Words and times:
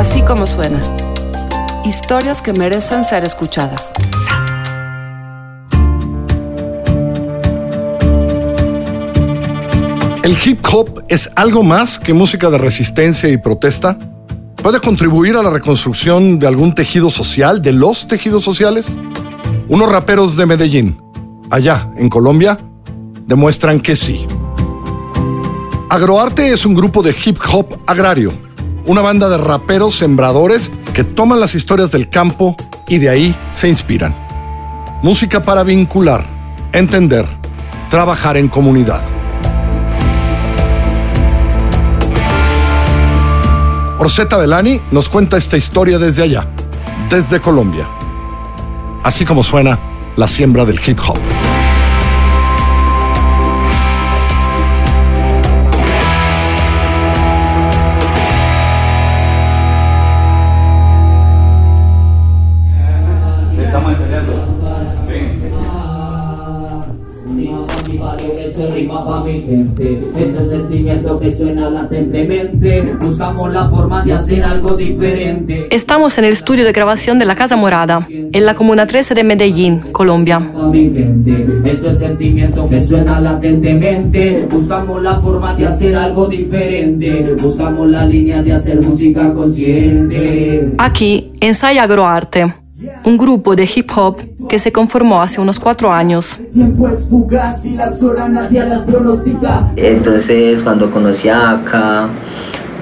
Así 0.00 0.22
como 0.22 0.46
suena. 0.46 0.80
Historias 1.84 2.40
que 2.40 2.54
merecen 2.54 3.04
ser 3.04 3.22
escuchadas. 3.22 3.92
¿El 10.22 10.38
hip 10.42 10.64
hop 10.72 11.04
es 11.08 11.30
algo 11.36 11.62
más 11.62 11.98
que 11.98 12.14
música 12.14 12.48
de 12.48 12.56
resistencia 12.56 13.28
y 13.28 13.36
protesta? 13.36 13.98
¿Puede 14.62 14.80
contribuir 14.80 15.36
a 15.36 15.42
la 15.42 15.50
reconstrucción 15.50 16.38
de 16.38 16.46
algún 16.46 16.74
tejido 16.74 17.10
social, 17.10 17.60
de 17.60 17.72
los 17.72 18.08
tejidos 18.08 18.42
sociales? 18.42 18.86
Unos 19.68 19.92
raperos 19.92 20.34
de 20.34 20.46
Medellín, 20.46 20.98
allá 21.50 21.92
en 21.98 22.08
Colombia, 22.08 22.56
demuestran 23.26 23.78
que 23.80 23.94
sí. 23.96 24.26
Agroarte 25.90 26.54
es 26.54 26.64
un 26.64 26.72
grupo 26.72 27.02
de 27.02 27.14
hip 27.22 27.36
hop 27.52 27.78
agrario, 27.86 28.32
una 28.90 29.02
banda 29.02 29.28
de 29.28 29.38
raperos 29.38 29.94
sembradores 29.94 30.68
que 30.92 31.04
toman 31.04 31.38
las 31.38 31.54
historias 31.54 31.92
del 31.92 32.10
campo 32.10 32.56
y 32.88 32.98
de 32.98 33.08
ahí 33.08 33.38
se 33.52 33.68
inspiran. 33.68 34.16
Música 35.00 35.40
para 35.40 35.62
vincular, 35.62 36.26
entender, 36.72 37.24
trabajar 37.88 38.36
en 38.36 38.48
comunidad. 38.48 39.00
Orseta 44.00 44.36
Belani 44.36 44.80
nos 44.90 45.08
cuenta 45.08 45.36
esta 45.36 45.56
historia 45.56 45.96
desde 46.00 46.24
allá, 46.24 46.48
desde 47.08 47.40
Colombia. 47.40 47.86
Así 49.04 49.24
como 49.24 49.44
suena 49.44 49.78
la 50.16 50.26
siembra 50.26 50.64
del 50.64 50.80
hip 50.84 50.98
hop. 51.06 51.39
Este 69.48 70.48
sentimiento 70.48 71.18
que 71.18 71.32
suena 71.32 71.70
latentemente. 71.70 72.82
Buscamos 73.00 73.52
la 73.52 73.68
forma 73.68 74.02
de 74.04 74.12
hacer 74.12 74.44
algo 74.44 74.74
diferente. 74.74 75.66
Estamos 75.70 76.18
en 76.18 76.24
el 76.24 76.32
estudio 76.32 76.64
de 76.64 76.72
grabación 76.72 77.18
de 77.18 77.24
la 77.24 77.34
Casa 77.34 77.56
Morada, 77.56 78.06
en 78.08 78.46
la 78.46 78.54
Comuna 78.54 78.86
13 78.86 79.14
de 79.14 79.24
Medellín, 79.24 79.80
Colombia. 79.92 80.40
Sentimiento 81.98 82.68
que 82.68 82.82
suena 82.82 83.20
latentemente. 83.20 84.46
Buscamos 84.50 85.02
la 85.02 85.20
forma 85.20 85.54
de 85.54 85.66
hacer 85.66 85.96
algo 85.96 86.26
diferente. 86.26 87.34
Buscamos 87.40 87.88
la 87.88 88.04
línea 88.06 88.42
de 88.42 88.52
hacer 88.52 88.80
música 88.82 89.32
consciente. 89.32 90.72
Aquí 90.78 91.32
ensaya 91.40 91.82
Agroarte, 91.82 92.54
un 93.04 93.16
grupo 93.16 93.56
de 93.56 93.68
hip 93.74 93.90
hop 93.96 94.29
que 94.50 94.58
se 94.58 94.72
conformó 94.72 95.22
hace 95.22 95.40
unos 95.40 95.60
cuatro 95.60 95.92
años. 95.92 96.40
Entonces 99.76 100.60
cuando 100.64 100.90
conocí 100.90 101.28
a 101.28 101.50
Aka 101.50 102.08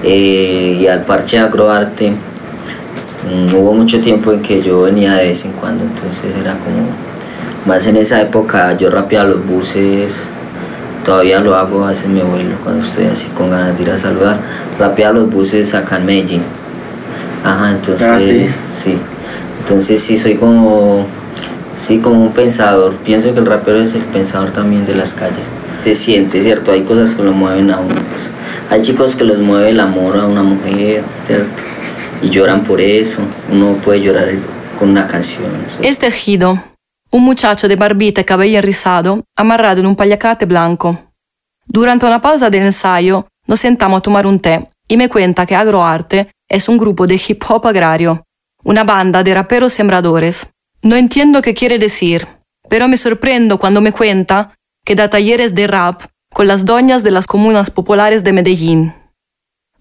eh, 0.03 0.79
y 0.81 0.87
al 0.87 1.03
parche 1.03 1.37
Agroarte, 1.37 2.09
mm, 2.09 3.55
hubo 3.55 3.73
mucho 3.73 3.99
tiempo 3.99 4.31
en 4.33 4.41
que 4.41 4.59
yo 4.59 4.81
venía 4.81 5.13
de 5.13 5.27
vez 5.27 5.45
en 5.45 5.51
cuando, 5.51 5.83
entonces 5.83 6.35
era 6.35 6.53
como, 6.53 6.87
más 7.67 7.85
en 7.85 7.97
esa 7.97 8.19
época 8.19 8.75
yo 8.75 8.89
rapeaba 8.89 9.29
los 9.29 9.45
buses, 9.45 10.23
todavía 11.05 11.39
lo 11.39 11.53
hago, 11.53 11.85
a 11.85 11.89
veces 11.89 12.07
me 12.07 12.23
vuelo 12.23 12.55
cuando 12.63 12.83
estoy 12.83 13.05
así 13.05 13.27
con 13.37 13.51
ganas 13.51 13.77
de 13.77 13.83
ir 13.83 13.91
a 13.91 13.97
saludar, 13.97 14.39
rapeaba 14.79 15.13
los 15.13 15.29
buses 15.31 15.75
acá 15.75 15.97
en 15.97 16.05
Medellín. 16.07 16.41
Ajá, 17.43 17.69
entonces, 17.69 18.57
ah, 18.57 18.73
sí. 18.73 18.97
Entonces 19.59 20.01
sí 20.01 20.17
soy 20.17 20.35
como 20.35 21.05
Sí, 21.79 21.99
como 21.99 22.21
un 22.21 22.33
pensador. 22.33 22.95
Pienso 22.97 23.33
que 23.33 23.39
el 23.39 23.45
rapero 23.45 23.81
es 23.81 23.93
el 23.95 24.03
pensador 24.03 24.51
también 24.51 24.85
de 24.85 24.95
las 24.95 25.13
calles. 25.13 25.47
Se 25.79 25.95
siente, 25.95 26.43
¿cierto? 26.43 26.71
Hay 26.71 26.83
cosas 26.83 27.15
que 27.15 27.23
lo 27.23 27.31
mueven 27.31 27.71
a 27.71 27.79
uno. 27.79 27.95
Pues. 28.11 28.29
Hay 28.69 28.81
chicos 28.81 29.15
que 29.15 29.23
los 29.23 29.39
mueve 29.39 29.69
el 29.69 29.79
amor 29.79 30.17
a 30.17 30.25
una 30.25 30.43
mujer, 30.43 31.03
¿cierto? 31.25 31.63
Y 32.21 32.29
lloran 32.29 32.63
por 32.63 32.81
eso. 32.81 33.21
Uno 33.49 33.73
puede 33.75 34.01
llorar 34.01 34.29
con 34.77 34.89
una 34.89 35.07
canción. 35.07 35.45
Es 35.81 35.97
tejido. 35.99 36.61
Un 37.11 37.23
muchacho 37.23 37.67
de 37.67 37.75
barbita 37.75 38.21
y 38.21 38.25
cabello 38.25 38.61
rizado, 38.61 39.23
amarrado 39.35 39.79
en 39.79 39.87
un 39.87 39.95
paliacate 39.95 40.45
blanco. 40.45 40.99
Durante 41.65 42.05
una 42.05 42.21
pausa 42.21 42.49
del 42.49 42.63
ensayo, 42.63 43.25
nos 43.47 43.61
sentamos 43.61 43.99
a 43.99 44.01
tomar 44.01 44.27
un 44.27 44.39
té 44.39 44.69
y 44.87 44.97
me 44.97 45.09
cuenta 45.09 45.45
que 45.45 45.55
Agroarte 45.55 46.29
es 46.47 46.67
un 46.67 46.77
grupo 46.77 47.07
de 47.07 47.15
hip 47.15 47.43
hop 47.47 47.65
agrario, 47.65 48.25
una 48.63 48.83
banda 48.83 49.23
de 49.23 49.33
raperos 49.33 49.73
sembradores. 49.73 50.47
No 50.81 50.95
entiendo 50.95 51.41
qué 51.41 51.53
quiere 51.53 51.77
decir, 51.77 52.27
pero 52.69 52.87
me 52.87 52.95
sorprendo 52.95 53.59
cuando 53.59 53.81
me 53.81 53.91
cuenta 53.91 54.55
que 54.85 54.95
da 54.95 55.09
talleres 55.09 55.53
de 55.53 55.67
rap 55.67 56.03
con 56.33 56.47
las 56.47 56.63
doñas 56.63 57.03
de 57.03 57.11
las 57.11 57.27
comunas 57.27 57.69
populares 57.69 58.23
de 58.23 58.31
Medellín. 58.31 58.93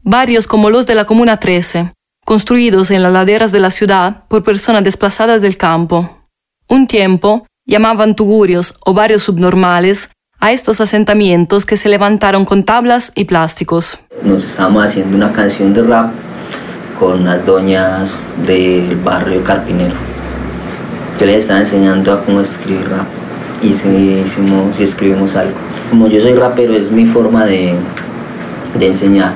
Barrios 0.03 0.48
como 0.48 0.70
los 0.70 0.87
de 0.87 0.97
la 0.97 1.04
Comuna 1.04 1.38
13, 1.38 1.92
construidos 2.25 2.91
en 2.91 3.04
las 3.04 3.12
laderas 3.12 3.53
de 3.53 3.60
la 3.60 3.70
ciudad 3.70 4.25
por 4.26 4.42
personas 4.42 4.82
desplazadas 4.82 5.41
del 5.41 5.56
campo. 5.56 6.26
Un 6.66 6.88
tiempo 6.88 7.47
llamaban 7.64 8.16
tugurios 8.16 8.75
o 8.84 8.92
barrios 8.92 9.22
subnormales 9.22 10.10
a 10.41 10.50
estos 10.50 10.81
asentamientos 10.81 11.64
que 11.64 11.76
se 11.76 11.88
levantaron 11.88 12.44
con 12.44 12.64
tablas 12.64 13.12
y 13.14 13.25
plásticos. 13.25 14.00
Nos 14.25 14.44
estábamos 14.44 14.84
haciendo 14.84 15.16
una 15.16 15.32
canción 15.32 15.72
de 15.72 15.82
rap 15.82 16.12
con 16.98 17.25
las 17.25 17.44
doñas 17.44 18.19
del 18.44 18.97
barrio 18.97 19.44
Carpinero 19.44 20.07
yo 21.19 21.27
les 21.27 21.37
estaba 21.39 21.61
enseñando 21.61 22.12
a 22.12 22.23
cómo 22.23 22.41
escribir 22.41 22.89
rap 22.89 23.06
y 23.62 23.75
si, 23.75 23.89
hicimos, 23.89 24.77
si 24.77 24.84
escribimos 24.84 25.34
algo. 25.34 25.55
Como 25.91 26.06
yo 26.06 26.21
soy 26.21 26.34
rapero, 26.34 26.75
es 26.75 26.91
mi 26.91 27.06
forma 27.06 27.45
de, 27.45 27.75
de 28.79 28.87
enseñar. 28.87 29.33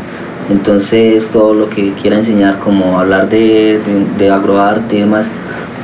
Entonces 0.50 1.31
todo 1.31 1.54
lo 1.54 1.69
que 1.69 1.93
quiera 1.94 2.16
enseñar, 2.16 2.59
como 2.59 2.98
hablar 2.98 3.28
de, 3.28 3.81
de, 4.19 4.31
agroarte 4.31 4.97
y 4.97 5.00
demás, 5.00 5.26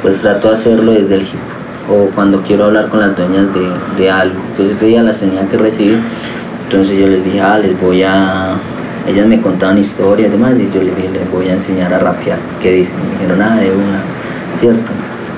pues 0.02 0.20
trato 0.20 0.48
de 0.48 0.54
hacerlo 0.54 0.92
desde 0.92 1.16
el 1.16 1.22
hip 1.22 1.48
o 1.90 2.10
cuando 2.14 2.42
quiero 2.42 2.66
hablar 2.66 2.88
con 2.88 3.00
las 3.00 3.16
dueñas 3.16 3.46
de, 3.54 3.66
de 3.96 4.10
algo. 4.10 4.38
Pues 4.56 4.72
ese 4.72 4.86
día 4.86 5.02
las 5.02 5.20
tenía 5.20 5.48
que 5.48 5.56
recibir, 5.56 5.98
entonces 6.64 6.98
yo 6.98 7.06
les 7.06 7.24
dije, 7.24 7.40
ah, 7.40 7.58
les 7.58 7.80
voy 7.80 8.02
a... 8.02 8.54
Ellas 9.06 9.26
me 9.26 9.40
contaban 9.40 9.78
historias 9.78 10.28
y 10.28 10.32
demás 10.32 10.52
y 10.58 10.70
yo 10.70 10.82
les 10.82 10.94
dije, 10.94 11.08
les 11.08 11.30
voy 11.30 11.48
a 11.48 11.54
enseñar 11.54 11.94
a 11.94 11.98
rapear. 11.98 12.38
¿Qué 12.60 12.72
dicen? 12.72 12.98
Me 13.02 13.14
dijeron, 13.14 13.38
nada 13.38 13.56
de 13.56 13.70
una, 13.70 14.02
¿cierto? 14.54 14.92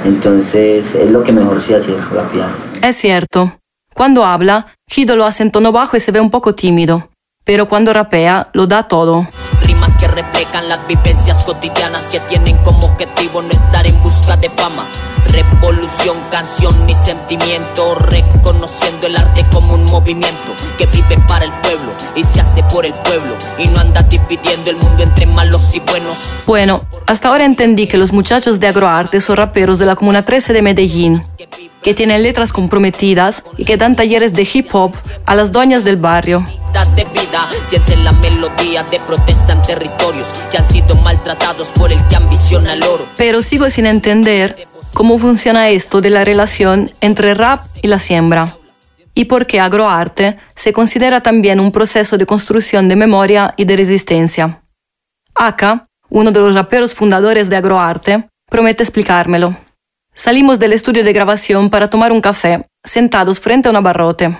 Entonces 0.05 0.95
es 0.95 1.11
lo 1.11 1.23
que 1.23 1.33
mejor 1.33 1.61
se 1.61 1.75
hace, 1.77 1.97
rapear. 2.13 2.51
Es 2.83 2.97
cierto. 2.97 3.59
Cuando 3.95 4.25
habla, 4.25 4.67
Gido 4.89 5.17
lo 5.17 5.25
hace 5.25 5.43
en 5.43 5.51
tono 5.51 5.73
bajo 5.73 5.97
y 5.97 6.01
se 6.01 6.13
ve 6.13 6.21
un 6.21 6.31
poco 6.31 6.55
tímido. 6.55 7.11
Pero 7.45 7.69
cuando 7.69 7.93
rapea, 7.93 8.49
lo 8.53 8.67
da 8.67 8.85
todo. 8.85 9.27
Reflejan 10.11 10.69
las 10.69 10.87
vivencias 10.87 11.45
cotidianas 11.45 12.05
que 12.11 12.21
tienen 12.21 12.57
como 12.59 12.87
objetivo 12.87 13.43
no 13.43 13.51
estar 13.51 13.87
en 13.87 14.03
busca 14.03 14.37
de 14.37 14.51
fama 14.51 14.87
Revolución, 15.33 16.17
canción 16.31 16.75
y 16.91 16.95
sentimiento, 16.95 17.95
reconociendo 17.95 19.07
el 19.07 19.17
arte 19.17 19.47
como 19.53 19.75
un 19.75 19.85
movimiento 19.85 20.57
que 20.77 20.87
vive 20.87 21.19
para 21.29 21.45
el 21.45 21.53
pueblo 21.53 21.93
y 22.17 22.25
se 22.25 22.41
hace 22.41 22.65
por 22.65 22.85
el 22.85 22.93
pueblo 22.93 23.37
y 23.57 23.69
no 23.69 23.79
anda 23.79 24.03
dividiendo 24.03 24.71
el 24.71 24.77
mundo 24.77 25.05
entre 25.05 25.27
malos 25.27 25.75
y 25.75 25.81
buenos. 25.81 26.31
Bueno, 26.47 26.85
hasta 27.07 27.29
ahora 27.29 27.45
entendí 27.45 27.87
que 27.87 27.97
los 27.97 28.13
muchachos 28.13 28.59
de 28.59 28.67
agroarte 28.67 29.21
son 29.21 29.37
raperos 29.37 29.79
de 29.79 29.87
la 29.87 29.95
Comuna 29.95 30.25
13 30.25 30.53
de 30.53 30.63
Medellín, 30.63 31.23
que 31.83 31.95
tienen 31.95 32.25
letras 32.25 32.53
comprometidas 32.53 33.45
y 33.57 33.65
que 33.65 33.77
dan 33.77 33.95
talleres 33.95 34.33
de 34.33 34.49
hip 34.53 34.75
hop 34.75 34.93
a 35.27 35.35
las 35.37 35.53
doñas 35.53 35.85
del 35.85 35.97
barrio. 35.97 36.45
De 36.97 37.05
sienten 37.71 38.03
la 38.03 38.11
melodía 38.11 38.83
de 38.83 38.99
protesta 38.99 39.53
en 39.53 39.63
territorios 39.63 40.27
que 40.51 40.59
han 40.59 40.65
sido 40.65 40.97
maltratados 40.97 41.69
por 41.69 41.93
el 41.93 42.05
que 42.09 42.17
ambiciona 42.17 42.73
el 42.73 42.83
oro. 42.83 43.07
Pero 43.17 43.43
sigo 43.43 43.71
sin 43.71 43.87
entender 43.87 44.67
cómo 44.93 45.21
funciona 45.21 45.69
esto 45.69 46.01
de 46.01 46.11
la 46.11 46.25
relación 46.25 46.91
entre 47.01 47.33
rap 47.35 47.65
y 47.81 47.87
la 47.87 48.01
siembra 48.01 48.57
y 49.15 49.27
por 49.27 49.47
qué 49.47 49.61
agroarte 49.61 50.39
se 50.57 50.73
considera 50.73 51.21
también 51.21 51.61
un 51.61 51.71
proceso 51.71 52.19
de 52.19 52.27
construcción 52.27 52.89
de 52.89 52.97
memoria 52.97 53.55
y 53.57 53.67
de 53.67 53.77
resistencia. 53.77 54.63
Aka, 55.37 55.87
uno 56.09 56.33
de 56.33 56.41
los 56.41 56.55
raperos 56.55 56.93
fundadores 56.93 57.49
de 57.51 57.57
agroarte, 57.57 58.29
promete 58.51 58.83
explicármelo. 58.83 59.57
Salimos 60.13 60.59
del 60.59 60.73
estudio 60.73 61.05
de 61.05 61.13
grabación 61.13 61.71
para 61.71 61.89
tomar 61.89 62.11
un 62.11 62.21
café, 62.21 62.67
sentados 62.83 63.39
frente 63.39 63.69
a 63.69 63.73
un 63.73 63.83
barrote. 63.83 64.37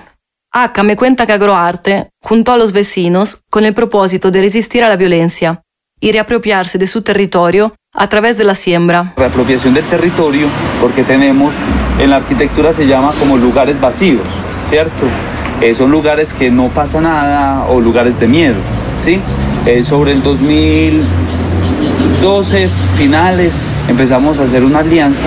Aka 0.53 0.83
me 0.83 0.97
cuenta 0.97 1.25
que 1.25 1.31
agroarte 1.31 2.09
juntó 2.21 2.51
a 2.51 2.57
los 2.57 2.73
vecinos 2.73 3.39
con 3.49 3.63
el 3.63 3.73
propósito 3.73 4.31
de 4.31 4.41
resistir 4.41 4.83
a 4.83 4.89
la 4.89 4.97
violencia 4.97 5.61
y 6.01 6.11
reapropiarse 6.11 6.77
de 6.77 6.87
su 6.87 7.03
territorio 7.03 7.73
a 7.93 8.09
través 8.09 8.37
de 8.37 8.43
la 8.43 8.55
siembra. 8.55 9.13
Reapropiación 9.15 9.73
del 9.73 9.85
territorio 9.85 10.47
porque 10.81 11.03
tenemos, 11.03 11.53
en 11.99 12.09
la 12.09 12.17
arquitectura 12.17 12.73
se 12.73 12.85
llama 12.85 13.13
como 13.17 13.37
lugares 13.37 13.79
vacíos, 13.79 14.27
¿cierto? 14.69 15.05
Eh, 15.61 15.73
son 15.73 15.89
lugares 15.89 16.33
que 16.33 16.51
no 16.51 16.67
pasa 16.67 16.99
nada 16.99 17.65
o 17.69 17.79
lugares 17.79 18.19
de 18.19 18.27
miedo, 18.27 18.57
¿sí? 18.99 19.21
Eh, 19.65 19.83
sobre 19.83 20.11
el 20.11 20.21
2000, 20.21 21.01
2012, 22.21 22.67
finales, 22.95 23.57
empezamos 23.87 24.37
a 24.39 24.43
hacer 24.43 24.63
una 24.63 24.79
alianza 24.79 25.25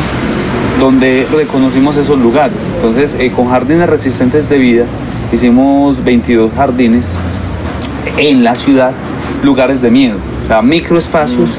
donde 0.78 1.26
reconocimos 1.32 1.96
esos 1.96 2.18
lugares. 2.18 2.58
Entonces, 2.76 3.16
eh, 3.18 3.32
con 3.32 3.48
Jardines 3.48 3.88
Resistentes 3.88 4.48
de 4.48 4.58
Vida, 4.58 4.84
hicimos 5.32 6.02
22 6.04 6.52
jardines 6.52 7.16
en 8.18 8.44
la 8.44 8.54
ciudad, 8.54 8.92
lugares 9.42 9.82
de 9.82 9.90
miedo, 9.90 10.16
o 10.44 10.46
sea, 10.46 10.62
microespacios 10.62 11.50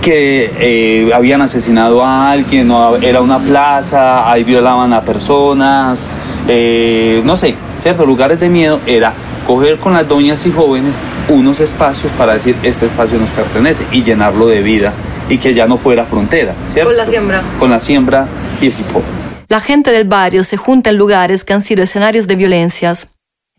que 0.00 0.52
eh, 0.58 1.10
habían 1.12 1.42
asesinado 1.42 2.04
a 2.04 2.30
alguien, 2.30 2.70
o 2.70 2.96
era 2.96 3.20
una 3.20 3.38
plaza, 3.38 4.30
ahí 4.30 4.44
violaban 4.44 4.92
a 4.92 5.02
personas, 5.02 6.08
eh, 6.46 7.20
no 7.24 7.36
sé, 7.36 7.54
¿cierto? 7.82 8.06
Lugares 8.06 8.40
de 8.40 8.48
miedo 8.48 8.80
era 8.86 9.12
coger 9.46 9.78
con 9.78 9.94
las 9.94 10.06
doñas 10.06 10.46
y 10.46 10.52
jóvenes 10.52 11.00
unos 11.28 11.60
espacios 11.60 12.12
para 12.12 12.34
decir 12.34 12.56
este 12.62 12.86
espacio 12.86 13.18
nos 13.18 13.30
pertenece 13.30 13.84
y 13.92 14.02
llenarlo 14.02 14.46
de 14.46 14.62
vida 14.62 14.92
y 15.28 15.38
que 15.38 15.54
ya 15.54 15.66
no 15.66 15.76
fuera 15.76 16.04
frontera, 16.06 16.54
¿cierto? 16.72 16.90
Con 16.90 16.96
la 16.96 17.06
siembra. 17.06 17.42
Con 17.58 17.70
la 17.70 17.80
siembra 17.80 18.26
y 18.60 18.66
el 18.66 18.72
hip 18.72 18.96
hop. 18.96 19.17
La 19.48 19.60
gente 19.60 19.90
del 19.90 20.06
barrio 20.06 20.44
se 20.44 20.58
junta 20.58 20.90
en 20.90 20.98
lugares 20.98 21.42
que 21.42 21.54
han 21.54 21.62
sido 21.62 21.82
escenarios 21.82 22.26
de 22.26 22.36
violencias, 22.36 23.10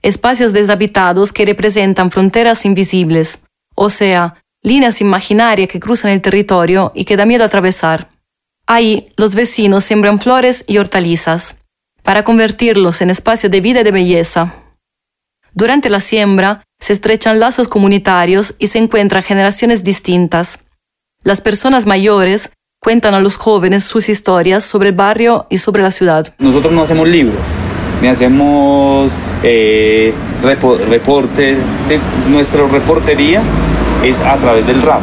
espacios 0.04 0.54
deshabitados 0.54 1.34
que 1.34 1.46
representan 1.46 2.12
fronteras 2.12 2.64
invisibles, 2.64 3.40
o 3.76 3.90
sea, 3.90 4.36
líneas 4.62 5.02
imaginarias 5.02 5.68
que 5.68 5.80
cruzan 5.80 6.12
el 6.12 6.22
territorio 6.22 6.92
y 6.94 7.06
que 7.06 7.18
da 7.18 7.26
miedo 7.26 7.44
atravesar. 7.44 8.10
Ahí 8.68 9.10
los 9.18 9.34
vecinos 9.34 9.84
siembran 9.84 10.20
flores 10.20 10.64
y 10.68 10.78
hortalizas, 10.78 11.56
para 12.04 12.24
convertirlos 12.24 13.02
en 13.02 13.10
espacios 13.10 13.52
de 13.52 13.62
vida 13.62 13.82
y 13.82 13.84
de 13.84 13.92
belleza. 13.92 14.54
Durante 15.54 15.90
la 15.90 16.02
siembra 16.02 16.64
se 16.80 16.94
estrechan 16.94 17.40
lazos 17.40 17.68
comunitarios 17.68 18.54
y 18.60 18.68
se 18.68 18.78
encuentran 18.78 19.24
generaciones 19.24 19.84
distintas. 19.84 20.60
Las 21.24 21.42
personas 21.42 21.88
mayores 21.88 22.52
cuentan 22.80 23.14
a 23.14 23.20
los 23.20 23.36
jóvenes 23.36 23.84
sus 23.84 24.10
historias 24.10 24.64
sobre 24.64 24.90
el 24.90 24.96
barrio 24.96 25.46
y 25.50 25.58
sobre 25.58 25.82
la 25.82 25.92
ciudad. 25.92 26.34
Nosotros 26.40 26.74
no 26.74 26.82
hacemos 26.82 27.08
libros, 27.08 27.38
ni 28.02 28.08
hacemos 28.08 29.14
eh, 29.44 30.14
reportes. 30.42 31.58
Nuestra 32.30 32.66
reportería 32.68 33.42
es 34.04 34.22
a 34.22 34.38
través 34.38 34.66
del 34.66 34.82
rap. 34.82 35.02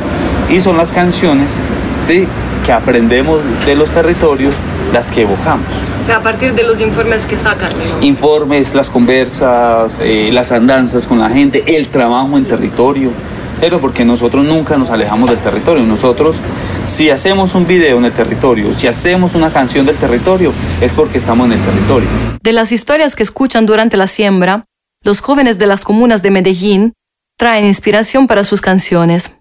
Y 0.51 0.61
son 0.61 0.77
las 0.77 0.93
canciones 0.93 1.59
¿sí? 2.03 2.27
que 2.65 2.73
aprendemos 2.73 3.41
de 3.67 3.75
los 3.75 3.91
territorios 3.91 4.55
las 4.93 5.11
que 5.11 5.23
evocamos. 5.23 5.67
O 6.01 6.05
sea, 6.05 6.17
a 6.17 6.23
partir 6.23 6.55
de 6.55 6.63
los 6.63 6.81
informes 6.81 7.25
que 7.25 7.37
sacan. 7.37 7.71
Informes, 8.01 8.75
las 8.75 8.89
conversas, 8.89 10.01
eh, 10.01 10.31
las 10.33 10.53
andanzas 10.53 11.07
con 11.07 11.19
la 11.19 11.29
gente, 11.29 11.65
el 11.77 11.89
trabajo 11.89 12.37
en 12.39 12.47
territorio. 12.47 13.11
Pero 13.61 13.81
porque 13.81 14.05
nosotros 14.05 14.45
nunca 14.45 14.77
nos 14.77 14.91
alejamos 14.91 15.31
del 15.31 15.39
territorio. 15.39 15.83
Nosotros, 15.85 16.37
si 16.87 17.11
hacemos 17.11 17.55
un 17.55 17.67
video 17.67 17.99
en 17.99 18.05
el 18.05 18.13
territorio, 18.13 18.73
si 18.73 18.87
hacemos 18.87 19.35
una 19.35 19.53
canción 19.53 19.85
del 19.85 19.97
territorio, 19.97 20.53
es 20.81 20.95
porque 20.95 21.19
estamos 21.19 21.47
en 21.47 21.53
el 21.53 21.61
territorio. 21.61 22.09
De 22.43 22.53
las 22.53 22.73
historias 22.73 23.17
que 23.17 23.23
escuchan 23.23 23.67
durante 23.67 23.97
la 23.97 24.07
siembra, 24.07 24.65
los 25.03 25.21
jóvenes 25.21 25.59
de 25.59 25.67
las 25.67 25.85
comunas 25.85 26.23
de 26.23 26.31
Medellín 26.31 26.93
traen 27.37 27.67
inspiración 27.67 28.27
para 28.27 28.45
sus 28.45 28.61
canciones 28.61 29.33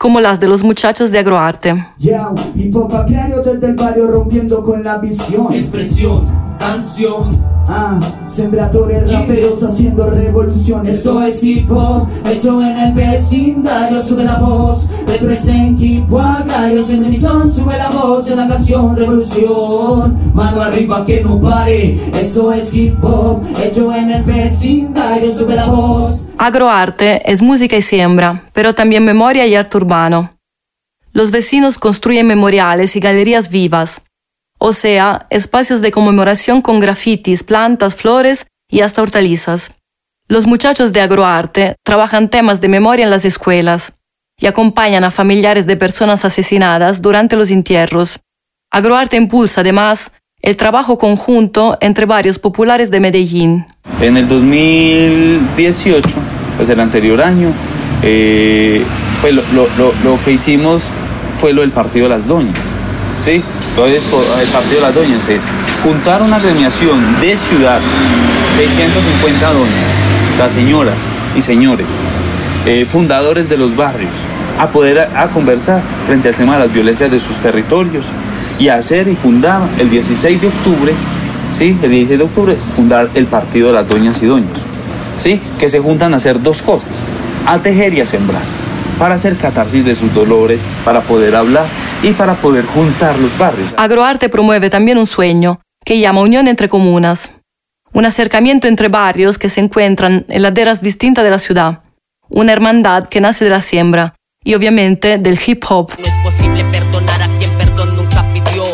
como 0.00 0.22
las 0.22 0.40
de 0.40 0.48
los 0.48 0.62
muchachos 0.62 1.12
de 1.12 1.18
agroarte. 1.18 1.72
Hop 1.72 3.06
desde 3.44 3.66
el 3.66 3.74
barrio 3.74 4.06
rompiendo 4.06 4.64
con 4.64 4.82
la 4.82 4.96
visión. 4.96 5.52
Expresión, 5.52 6.24
canción. 6.60 7.50
Ah, 7.72 8.00
sembradores 8.26 9.12
raperos 9.12 9.62
haciendo 9.62 10.10
revoluciones. 10.10 10.98
Eso 10.98 11.22
es 11.22 11.42
hip 11.42 11.70
hop, 11.70 12.08
hecho 12.26 12.60
en 12.60 12.76
el 12.76 12.92
vecindario. 12.94 14.02
Sube 14.02 14.24
la 14.24 14.38
voz, 14.38 14.88
representa 15.06 15.84
equipo 15.84 16.20
agrario. 16.20 16.84
En 16.88 17.04
emisión, 17.04 17.52
sube 17.52 17.76
la 17.76 17.90
voz 17.90 18.28
en 18.28 18.38
la 18.38 18.48
canción 18.48 18.96
revolución. 18.96 20.18
Mano 20.34 20.62
arriba 20.62 21.06
que 21.06 21.22
no 21.22 21.40
pare. 21.40 22.00
Eso 22.20 22.52
es 22.52 22.72
hip 22.74 23.02
hop, 23.04 23.42
hecho 23.62 23.92
en 23.94 24.10
el 24.10 24.24
vecindario. 24.24 25.32
Sube 25.32 25.54
la 25.54 25.66
voz. 25.66 26.26
Agroarte 26.38 27.20
es 27.30 27.40
música 27.42 27.76
y 27.76 27.82
siembra, 27.82 28.44
pero 28.52 28.74
también 28.74 29.04
memoria 29.04 29.46
y 29.46 29.54
arte 29.54 29.76
urbano. 29.76 30.30
Los 31.12 31.30
vecinos 31.30 31.78
construyen 31.78 32.26
memoriales 32.26 32.96
y 32.96 33.00
galerías 33.00 33.50
vivas, 33.50 34.02
o 34.60 34.74
sea, 34.74 35.26
espacios 35.30 35.80
de 35.80 35.90
conmemoración 35.90 36.60
con 36.60 36.80
grafitis, 36.80 37.42
plantas, 37.42 37.94
flores 37.94 38.46
y 38.70 38.80
hasta 38.82 39.00
hortalizas. 39.00 39.74
Los 40.28 40.46
muchachos 40.46 40.92
de 40.92 41.00
Agroarte 41.00 41.76
trabajan 41.82 42.28
temas 42.28 42.60
de 42.60 42.68
memoria 42.68 43.04
en 43.04 43.10
las 43.10 43.24
escuelas 43.24 43.94
y 44.38 44.46
acompañan 44.46 45.02
a 45.02 45.10
familiares 45.10 45.66
de 45.66 45.76
personas 45.76 46.26
asesinadas 46.26 47.00
durante 47.00 47.36
los 47.36 47.50
entierros. 47.50 48.20
Agroarte 48.70 49.16
impulsa 49.16 49.62
además 49.62 50.12
el 50.42 50.56
trabajo 50.56 50.98
conjunto 50.98 51.78
entre 51.80 52.04
varios 52.04 52.38
populares 52.38 52.90
de 52.90 53.00
Medellín. 53.00 53.66
En 54.00 54.18
el 54.18 54.28
2018, 54.28 56.08
pues 56.58 56.68
el 56.68 56.80
anterior 56.80 57.22
año, 57.22 57.52
eh, 58.02 58.84
pues 59.22 59.34
lo, 59.34 60.20
que 60.22 60.32
hicimos 60.32 60.84
fue 61.34 61.54
lo 61.54 61.62
del 61.62 61.70
Partido 61.70 62.04
de 62.04 62.10
las 62.10 62.26
Doñas. 62.26 62.58
¿sí? 63.14 63.42
Entonces, 63.70 64.04
el 64.04 64.48
Partido 64.48 64.76
de 64.76 64.82
las 64.82 64.94
Doñas 64.94 65.28
es 65.28 65.42
juntar 65.82 66.22
una 66.22 66.36
agremiación 66.36 67.20
de 67.20 67.36
ciudad, 67.36 67.80
650 68.58 69.52
doñas, 69.52 69.90
las 70.38 70.52
señoras 70.52 71.16
y 71.36 71.40
señores, 71.40 71.86
eh, 72.66 72.84
fundadores 72.84 73.48
de 73.48 73.56
los 73.56 73.74
barrios, 73.76 74.12
a 74.58 74.68
poder 74.68 74.98
a 74.98 75.28
conversar 75.28 75.82
frente 76.06 76.28
al 76.28 76.34
tema 76.34 76.54
de 76.54 76.66
las 76.66 76.72
violencias 76.72 77.10
de 77.10 77.20
sus 77.20 77.36
territorios, 77.36 78.06
y 78.60 78.68
hacer 78.68 79.08
y 79.08 79.16
fundar 79.16 79.62
el 79.78 79.88
16 79.88 80.40
de 80.42 80.48
octubre, 80.48 80.92
¿sí? 81.52 81.76
El 81.82 81.90
16 81.90 82.18
de 82.18 82.24
octubre 82.24 82.56
fundar 82.76 83.08
el 83.14 83.26
Partido 83.26 83.68
de 83.68 83.72
las 83.72 83.88
Doñas 83.88 84.22
y 84.22 84.26
Doños, 84.26 84.58
¿sí? 85.16 85.40
Que 85.58 85.70
se 85.70 85.80
juntan 85.80 86.12
a 86.12 86.18
hacer 86.18 86.42
dos 86.42 86.60
cosas, 86.60 87.06
a 87.46 87.58
tejer 87.58 87.94
y 87.94 88.02
a 88.02 88.06
sembrar, 88.06 88.42
para 89.00 89.14
hacer 89.14 89.36
catarsis 89.36 89.82
de 89.82 89.94
sus 89.94 90.12
dolores, 90.12 90.60
para 90.84 91.00
poder 91.00 91.34
hablar 91.34 91.66
y 92.02 92.12
para 92.12 92.34
poder 92.34 92.66
juntar 92.66 93.18
los 93.18 93.36
barrios. 93.38 93.72
Agroarte 93.78 94.28
promueve 94.28 94.68
también 94.68 94.98
un 94.98 95.06
sueño 95.06 95.60
que 95.84 95.98
llama 95.98 96.20
Unión 96.20 96.46
entre 96.48 96.68
Comunas, 96.68 97.32
un 97.94 98.04
acercamiento 98.04 98.68
entre 98.68 98.88
barrios 98.88 99.38
que 99.38 99.48
se 99.48 99.60
encuentran 99.60 100.26
en 100.28 100.42
laderas 100.42 100.82
distintas 100.82 101.24
de 101.24 101.30
la 101.30 101.38
ciudad, 101.38 101.80
una 102.28 102.52
hermandad 102.52 103.08
que 103.08 103.22
nace 103.22 103.44
de 103.44 103.50
la 103.50 103.62
siembra 103.62 104.14
y 104.44 104.54
obviamente 104.54 105.16
del 105.16 105.40
hip 105.44 105.64
hop. 105.70 105.92
No 105.98 106.04
es 106.04 106.18
posible 106.34 106.62
perdonar 106.64 107.22
a 107.22 107.38
quien 107.38 107.50
perdón 107.56 107.96
nunca 107.96 108.22
pidió. 108.34 108.64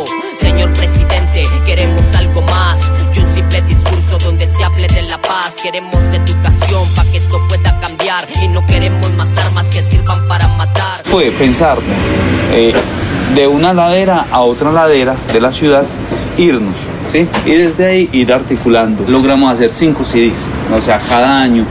Señor 0.40 0.72
presidente, 0.72 1.44
queremos 1.64 2.02
algo 2.16 2.42
más 2.42 2.90
que 3.14 3.20
un 3.20 3.32
simple 3.32 3.62
discurso 3.62 4.18
donde 4.24 4.48
se 4.48 4.64
hable 4.64 4.88
de 4.88 5.02
la 5.02 5.20
paz. 5.20 5.54
Queremos 5.62 6.02
educación 6.12 6.88
para 6.96 7.10
que 7.10 7.18
esto 7.18 7.40
pueda 7.48 7.78
cambiar 7.80 8.26
y 8.42 8.48
no 8.48 8.66
queremos 8.66 9.10
más 9.12 9.28
armas 9.38 9.66
que 9.66 9.82
sirvan 10.06 10.28
para 10.28 10.48
matar. 10.48 11.02
Fue 11.04 11.30
pensarnos 11.30 11.84
eh, 12.52 12.72
de 13.34 13.46
una 13.46 13.72
ladera 13.72 14.26
a 14.30 14.40
otra 14.40 14.72
ladera 14.72 15.14
de 15.32 15.40
la 15.40 15.50
ciudad, 15.50 15.84
irnos, 16.36 16.76
¿sí? 17.06 17.28
Y 17.44 17.50
desde 17.54 17.86
ahí 17.86 18.08
ir 18.12 18.32
articulando. 18.32 19.04
Logramos 19.08 19.52
hacer 19.52 19.70
cinco 19.70 20.04
CDs, 20.04 20.38
o 20.76 20.82
sea, 20.82 20.98
cada 20.98 21.40
año 21.40 21.64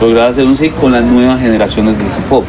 lograr 0.00 0.30
hacer 0.30 0.44
un 0.44 0.56
CD 0.56 0.70
con 0.70 0.92
las 0.92 1.04
nuevas 1.04 1.40
generaciones 1.40 1.96
del 1.96 2.06
hip 2.06 2.32
hop 2.32 2.44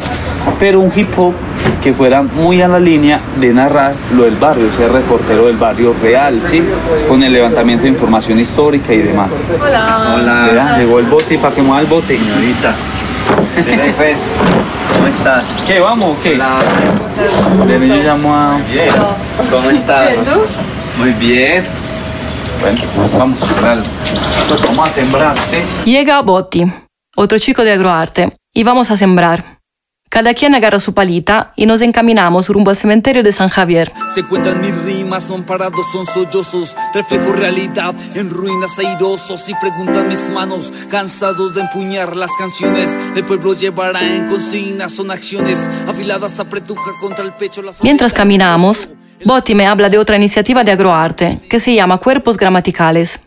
pero 0.60 0.82
un 0.82 0.92
hip 0.94 1.08
hop 1.18 1.34
que 1.82 1.94
fuera 1.94 2.22
muy 2.22 2.62
a 2.62 2.68
la 2.68 2.80
línea 2.80 3.20
de 3.40 3.54
narrar 3.54 3.94
lo 4.16 4.24
del 4.24 4.36
barrio, 4.36 4.72
ser 4.72 4.92
reportero 4.92 5.48
del 5.48 5.58
barrio 5.58 5.94
real, 6.02 6.40
¿sí? 6.46 6.62
Con 7.08 7.24
el 7.24 7.32
levantamiento 7.32 7.84
de 7.84 7.90
información 7.90 8.40
histórica 8.40 8.94
y 8.94 9.00
demás. 9.00 9.46
Hola. 9.62 10.16
Hola. 10.16 10.78
Llegó 10.78 11.00
el 11.00 11.06
bote 11.06 11.38
para 11.38 11.56
que 11.56 11.62
mueva 11.62 11.82
el 11.82 11.88
bote. 11.88 12.18
Señorita. 12.18 12.76
¿cómo 15.04 15.16
estás? 15.16 15.46
¿Qué, 15.68 15.80
vamos 15.82 16.18
o 16.18 16.24
qué? 16.24 16.36
Hola. 16.36 16.60
Bien, 17.66 17.88
yo 17.90 17.96
llamo 17.96 18.34
a... 18.34 18.58
Bien. 18.72 18.90
¿Cómo 19.52 19.70
estás? 19.70 20.18
Muy 20.98 21.12
bien. 21.14 21.66
Bueno, 22.62 22.80
vamos, 23.18 23.40
vamos 24.64 24.90
a 24.90 24.92
sembrar, 24.92 25.36
¿sí? 25.38 25.92
Llega 25.92 26.22
Botti, 26.22 26.72
otro 27.18 27.38
chico 27.38 27.66
de 27.66 27.74
agroarte, 27.74 28.38
y 28.54 28.64
vamos 28.64 28.92
a 28.92 28.96
sembrar. 28.96 29.60
Cada 30.10 30.34
quien 30.34 30.56
agarra 30.56 30.80
su 30.80 30.94
palita 30.94 31.52
y 31.58 31.66
nos 31.66 31.82
encaminamos 31.82 32.48
rumbo 32.48 32.70
al 32.70 32.78
cementerio 32.78 33.24
de 33.24 33.34
San 33.34 33.50
Javier. 33.50 33.92
Se 34.12 34.22
encuentran 34.22 34.62
mis 34.62 34.74
rimas, 35.14 35.24
son 35.24 35.44
parados, 35.44 35.86
son 35.92 36.06
sollozos. 36.06 36.76
Reflejo 36.94 37.34
realidad 37.34 37.94
en 38.16 38.30
ruinas 38.30 38.78
airosos. 38.80 39.48
Y 39.50 39.56
preguntan 39.56 40.08
mis 40.08 40.30
manos, 40.30 40.72
cansados 40.90 41.54
de 41.54 41.62
empuñar 41.62 42.16
las 42.16 42.32
canciones. 42.38 42.90
El 43.16 43.24
pueblo 43.24 43.54
llevará 43.54 44.02
en 44.02 44.28
consigna, 44.28 44.90
son 44.90 45.12
acciones 45.12 45.70
afiladas 45.88 46.40
a 46.40 46.46
pretuja 46.46 46.92
contra 47.00 47.24
el 47.24 47.34
pecho. 47.34 47.62
Mientras 47.82 48.14
caminamos, 48.14 48.90
Botti 49.26 49.56
me 49.56 49.68
habla 49.68 49.90
de 49.90 49.98
otra 49.98 50.16
iniciativa 50.16 50.64
de 50.64 50.72
agroarte 50.72 51.40
que 51.50 51.60
se 51.60 51.74
llama 51.74 51.98
Cuerpos 51.98 52.38
Gramaticales. 52.38 53.20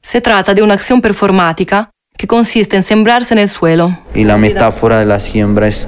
Se 0.00 0.20
trata 0.20 0.54
de 0.54 0.62
una 0.62 0.74
acción 0.74 1.00
performática 1.00 1.90
que 2.16 2.26
consiste 2.26 2.76
en 2.76 2.82
sembrarse 2.82 3.34
en 3.34 3.38
el 3.38 3.48
suelo. 3.48 3.98
Y 4.14 4.24
la 4.24 4.36
metáfora 4.38 4.98
de 4.98 5.04
la 5.04 5.20
siembra 5.20 5.68
es 5.68 5.86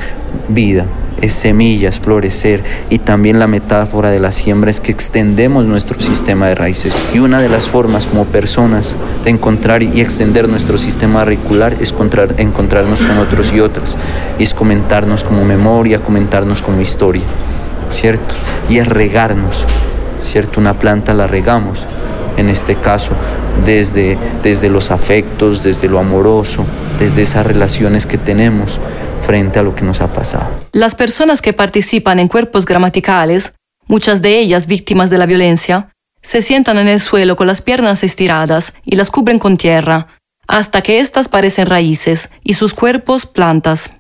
vida. 0.49 0.87
Es 1.21 1.33
semillas, 1.33 2.01
florecer 2.01 2.63
y 2.91 2.99
también 2.99 3.39
la 3.39 3.47
metáfora 3.47 4.11
de 4.11 4.21
la 4.21 4.33
siembra 4.33 4.71
es 4.71 4.81
que 4.81 4.93
extendemos 4.93 5.65
nuestro 5.67 6.01
sistema 6.01 6.49
de 6.49 6.55
raíces 6.55 7.13
y 7.15 7.19
una 7.19 7.41
de 7.41 7.49
las 7.49 7.69
formas 7.69 8.07
como 8.07 8.25
personas 8.25 8.95
de 9.25 9.31
encontrar 9.31 9.83
y 9.83 10.01
extender 10.01 10.49
nuestro 10.49 10.79
sistema 10.79 11.23
auricular 11.23 11.77
es 11.81 11.95
encontrarnos 12.39 13.01
con 13.01 13.19
otros 13.19 13.53
y 13.53 13.61
otras 13.61 13.97
y 14.39 14.43
es 14.43 14.55
comentarnos 14.55 15.25
como 15.25 15.45
memoria, 15.45 16.01
comentarnos 16.01 16.63
como 16.63 16.81
historia, 16.81 17.25
¿cierto? 17.91 18.35
Y 18.69 18.79
es 18.79 18.87
regarnos, 18.87 19.65
¿cierto? 20.21 20.61
Una 20.61 20.75
planta 20.75 21.15
la 21.15 21.27
regamos 21.27 21.87
en 22.37 22.49
este 22.49 22.77
caso 22.77 23.13
desde, 23.65 24.17
desde 24.43 24.69
los 24.69 24.91
afectos, 24.91 25.63
desde 25.63 25.89
lo 25.89 25.99
amoroso, 25.99 26.65
desde 26.99 27.23
esas 27.23 27.45
relaciones 27.45 28.07
que 28.07 28.19
tenemos 28.19 28.79
frente 29.29 29.59
a 29.59 29.63
lo 29.63 29.75
que 29.75 29.85
nos 29.85 30.01
ha 30.01 30.11
pasado. 30.11 30.49
Las 30.73 30.95
personas 30.95 31.43
que 31.43 31.53
participan 31.53 32.19
en 32.19 32.29
cuerpos 32.29 32.65
gramaticales, 32.65 33.53
muchas 33.87 34.23
de 34.23 34.39
ellas 34.39 34.67
víctimas 34.67 35.11
de 35.11 35.19
la 35.19 35.27
violencia, 35.27 35.91
se 36.23 36.41
sientan 36.41 36.79
en 36.79 36.89
el 36.89 36.99
suelo 36.99 37.37
con 37.37 37.47
las 37.47 37.61
piernas 37.61 38.03
estiradas 38.03 38.73
y 38.87 38.97
las 38.97 39.11
cubren 39.11 39.39
con 39.39 39.59
tierra, 39.59 40.07
hasta 40.47 40.81
que 40.81 41.01
éstas 41.01 41.29
parecen 41.29 41.67
raíces 41.67 42.31
y 42.43 42.55
sus 42.55 42.73
cuerpos 42.73 43.27
plantas. 43.27 43.91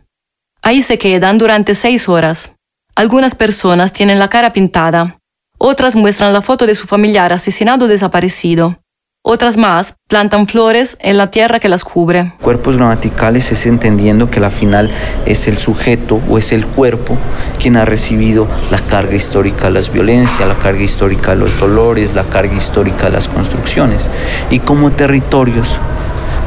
Ahí 0.62 0.82
se 0.82 0.96
quedan 0.96 1.36
durante 1.36 1.74
seis 1.74 2.08
horas. 2.08 2.54
Algunas 2.94 3.34
personas 3.34 3.92
tienen 3.92 4.18
la 4.18 4.30
cara 4.30 4.54
pintada, 4.54 5.18
otras 5.58 5.94
muestran 5.94 6.32
la 6.32 6.40
foto 6.40 6.64
de 6.64 6.74
su 6.74 6.86
familiar 6.86 7.34
asesinado 7.34 7.84
o 7.84 7.88
desaparecido. 7.88 8.78
Otras 9.24 9.56
más 9.56 9.96
plantan 10.08 10.46
flores 10.46 10.96
en 11.00 11.18
la 11.18 11.30
tierra 11.30 11.58
que 11.58 11.68
las 11.68 11.84
cubre. 11.84 12.32
Cuerpos 12.40 12.76
gramaticales 12.76 13.52
es 13.52 13.66
entendiendo 13.66 14.30
que 14.30 14.40
la 14.40 14.50
final 14.50 14.90
es 15.26 15.48
el 15.48 15.58
sujeto 15.58 16.20
o 16.30 16.38
es 16.38 16.52
el 16.52 16.64
cuerpo 16.64 17.18
quien 17.58 17.76
ha 17.76 17.84
recibido 17.84 18.46
la 18.70 18.78
carga 18.78 19.16
histórica 19.16 19.66
de 19.66 19.72
las 19.72 19.92
violencias, 19.92 20.48
la 20.48 20.54
carga 20.54 20.82
histórica 20.82 21.32
de 21.32 21.36
los 21.40 21.58
dolores, 21.58 22.14
la 22.14 22.24
carga 22.24 22.54
histórica 22.54 23.06
de 23.06 23.10
las 23.10 23.28
construcciones. 23.28 24.08
Y 24.50 24.60
como 24.60 24.92
territorios, 24.92 25.78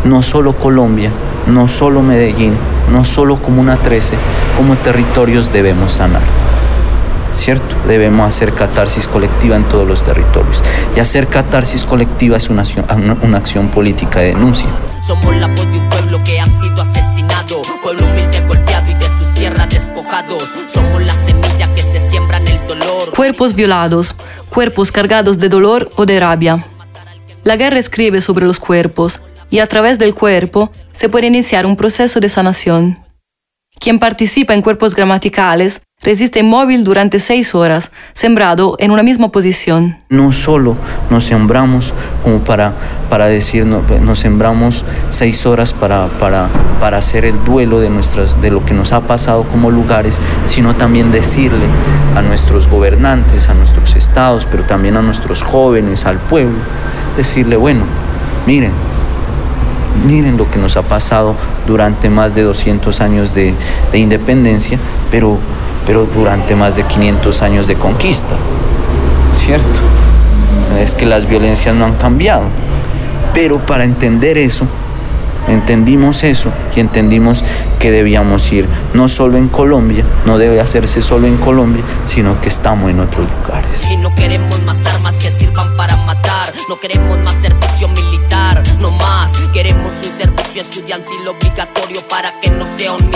no 0.05 0.23
solo 0.23 0.57
Colombia, 0.57 1.11
no 1.47 1.67
solo 1.67 2.01
Medellín, 2.01 2.55
no 2.91 3.03
solo 3.03 3.41
Comuna 3.41 3.75
13, 3.75 4.15
como 4.57 4.75
territorios 4.77 5.53
debemos 5.53 5.91
sanar. 5.91 6.21
¿Cierto? 7.33 7.75
Debemos 7.87 8.27
hacer 8.27 8.53
catarsis 8.53 9.07
colectiva 9.07 9.55
en 9.55 9.63
todos 9.63 9.87
los 9.87 10.03
territorios. 10.03 10.63
Y 10.95 10.99
hacer 10.99 11.27
catarsis 11.27 11.83
colectiva 11.83 12.37
es 12.37 12.49
una 12.49 12.61
acción, 12.61 12.85
una 13.21 13.37
acción 13.37 13.69
política 13.69 14.19
de 14.19 14.27
denuncia. 14.27 14.69
Somos 15.05 15.35
la 15.35 15.47
voz 15.47 15.71
de 15.71 15.77
un 15.77 15.89
pueblo 15.89 16.23
que 16.23 16.39
ha 16.39 16.45
sido 16.45 16.81
asesinado, 16.81 17.61
pueblo 17.81 18.05
humilde 18.05 18.41
golpeado 18.47 18.91
y 18.91 18.93
de 18.93 19.07
sus 19.07 19.33
tierras 19.33 19.69
despojados. 19.69 20.43
Somos 20.67 21.01
la 21.01 21.13
semilla 21.15 21.73
que 21.75 21.83
se 21.83 22.09
siembra 22.09 22.37
en 22.37 22.47
el 22.47 22.67
dolor. 22.67 23.11
Cuerpos 23.15 23.55
violados, 23.55 24.15
cuerpos 24.49 24.91
cargados 24.91 25.39
de 25.39 25.49
dolor 25.49 25.89
o 25.95 26.05
de 26.05 26.19
rabia. 26.19 26.65
La 27.43 27.55
guerra 27.55 27.79
escribe 27.79 28.21
sobre 28.21 28.45
los 28.45 28.59
cuerpos 28.59 29.21
y 29.49 29.59
a 29.59 29.67
través 29.67 29.97
del 29.97 30.13
cuerpo 30.13 30.71
se 30.91 31.09
puede 31.09 31.27
iniciar 31.27 31.65
un 31.65 31.75
proceso 31.75 32.19
de 32.19 32.29
sanación. 32.29 32.99
Quien 33.79 33.97
participa 33.97 34.53
en 34.53 34.61
cuerpos 34.61 34.93
gramaticales 34.93 35.81
resiste 36.03 36.39
inmóvil 36.39 36.83
durante 36.83 37.19
seis 37.19 37.53
horas, 37.53 37.91
sembrado 38.13 38.75
en 38.79 38.91
una 38.91 39.03
misma 39.03 39.31
posición. 39.31 39.99
No 40.09 40.31
solo 40.31 40.75
nos 41.09 41.25
sembramos 41.25 41.93
como 42.23 42.39
para, 42.39 42.73
para 43.09 43.27
decir, 43.27 43.65
nos 43.65 44.19
sembramos 44.19 44.83
seis 45.11 45.45
horas 45.45 45.73
para, 45.73 46.07
para, 46.19 46.47
para 46.79 46.97
hacer 46.97 47.25
el 47.25 47.43
duelo 47.43 47.79
de, 47.79 47.89
nuestras, 47.89 48.41
de 48.41 48.49
lo 48.49 48.65
que 48.65 48.73
nos 48.73 48.93
ha 48.93 49.01
pasado 49.01 49.43
como 49.43 49.69
lugares, 49.69 50.19
sino 50.45 50.75
también 50.75 51.11
decirle 51.11 51.65
a 52.15 52.21
nuestros 52.21 52.67
gobernantes, 52.67 53.47
a 53.49 53.53
nuestros 53.53 53.95
estados, 53.95 54.47
pero 54.49 54.63
también 54.63 54.97
a 54.97 55.01
nuestros 55.01 55.43
jóvenes, 55.43 56.05
al 56.05 56.17
pueblo, 56.17 56.57
decirle, 57.15 57.57
bueno, 57.57 57.81
miren, 58.47 58.71
miren 60.07 60.37
lo 60.37 60.49
que 60.49 60.57
nos 60.57 60.77
ha 60.77 60.81
pasado 60.81 61.35
durante 61.67 62.09
más 62.09 62.33
de 62.33 62.41
200 62.41 63.01
años 63.01 63.35
de, 63.35 63.53
de 63.91 63.99
independencia, 63.99 64.79
pero 65.11 65.37
pero 65.91 66.05
durante 66.05 66.55
más 66.55 66.77
de 66.77 66.83
500 66.83 67.41
años 67.41 67.67
de 67.67 67.75
conquista, 67.75 68.33
¿cierto? 69.35 69.81
Es 70.79 70.95
que 70.95 71.05
las 71.05 71.27
violencias 71.27 71.75
no 71.75 71.83
han 71.83 71.95
cambiado. 71.95 72.43
Pero 73.33 73.59
para 73.65 73.83
entender 73.83 74.37
eso, 74.37 74.65
entendimos 75.49 76.23
eso 76.23 76.49
y 76.77 76.79
entendimos 76.79 77.43
que 77.77 77.91
debíamos 77.91 78.49
ir 78.53 78.67
no 78.93 79.09
solo 79.09 79.37
en 79.37 79.49
Colombia, 79.49 80.05
no 80.25 80.37
debe 80.37 80.61
hacerse 80.61 81.01
solo 81.01 81.27
en 81.27 81.35
Colombia, 81.35 81.83
sino 82.05 82.39
que 82.39 82.47
estamos 82.47 82.89
en 82.89 83.01
otros 83.01 83.27
lugares. 83.29 83.89
Y 83.91 83.97
no 83.97 84.15
queremos 84.15 84.61
más 84.63 84.77
armas 84.85 85.15
que 85.15 85.29
sirvan 85.29 85.75
para 85.75 85.97
matar, 85.97 86.53
no 86.69 86.79
queremos 86.79 87.17
más 87.17 87.35
servicio 87.41 87.89
militar, 87.89 88.63
no 88.79 88.91
más, 88.91 89.33
queremos 89.51 89.91
un 89.91 90.17
servicio 90.17 90.61
estudiantil 90.61 91.27
obligatorio 91.27 92.01
para 92.07 92.39
que 92.39 92.49
no 92.49 92.65
sea 92.77 92.93
un 92.93 93.11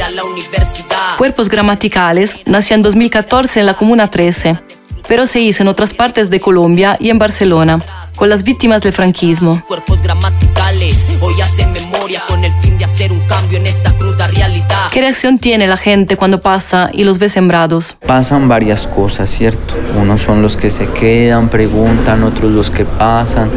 ir 0.00 0.02
a 0.02 0.10
la 0.10 0.24
universidad. 0.24 1.16
Cuerpos 1.18 1.48
Gramaticales 1.48 2.38
nació 2.46 2.76
en 2.76 2.82
2014 2.82 3.60
en 3.60 3.66
la 3.66 3.74
Comuna 3.74 4.08
13, 4.08 4.58
pero 5.08 5.26
se 5.26 5.40
hizo 5.40 5.62
en 5.62 5.68
otras 5.68 5.94
partes 5.94 6.30
de 6.30 6.40
Colombia 6.40 6.96
y 6.98 7.10
en 7.10 7.18
Barcelona 7.18 7.78
con 8.16 8.28
las 8.28 8.42
víctimas 8.42 8.82
del 8.82 8.92
franquismo. 8.92 9.62
Cuerpos 9.66 10.02
gramaticales, 10.02 11.06
hoy 11.20 11.40
hacen 11.40 11.72
memoria 11.72 12.22
con 12.28 12.44
el 12.44 12.52
fin 12.60 12.76
de 12.76 12.84
hacer 12.84 13.12
un 13.12 13.20
cambio 13.20 13.58
en 13.58 13.66
esta 13.66 13.92
cruda 13.96 14.26
realidad. 14.26 14.88
¿Qué 14.92 15.00
reacción 15.00 15.38
tiene 15.38 15.66
la 15.66 15.76
gente 15.76 16.16
cuando 16.16 16.40
pasa 16.40 16.90
y 16.92 17.04
los 17.04 17.18
ve 17.18 17.28
sembrados? 17.28 17.96
Pasan 18.06 18.48
varias 18.48 18.86
cosas, 18.86 19.30
¿cierto? 19.30 19.74
Unos 19.98 20.20
son 20.20 20.42
los 20.42 20.56
que 20.56 20.68
se 20.68 20.86
quedan, 20.88 21.48
preguntan, 21.48 22.22
otros 22.24 22.50
los 22.50 22.70
que 22.70 22.84
pasan, 22.84 23.50